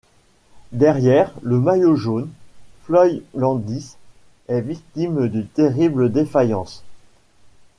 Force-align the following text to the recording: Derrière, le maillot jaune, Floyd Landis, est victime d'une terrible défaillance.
Derrière, 0.71 1.31
le 1.43 1.59
maillot 1.59 1.95
jaune, 1.95 2.27
Floyd 2.85 3.21
Landis, 3.35 3.97
est 4.47 4.61
victime 4.61 5.27
d'une 5.27 5.45
terrible 5.45 6.11
défaillance. 6.11 6.83